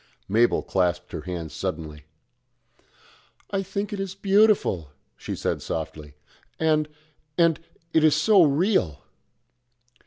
Mabel 0.27 0.63
clasped 0.63 1.11
her 1.11 1.21
hands 1.21 1.53
suddenly. 1.53 2.05
"I 3.51 3.61
think 3.61 3.93
it 3.93 3.99
is 3.99 4.15
beautiful," 4.15 4.89
she 5.15 5.35
said 5.35 5.61
softly, 5.61 6.15
"and 6.59 6.89
and 7.37 7.59
it 7.93 8.03
is 8.03 8.15
so 8.15 8.41
real." 8.41 9.03